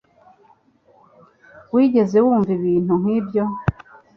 [1.73, 3.43] Wigeze wumva ibintu nk'ibyo?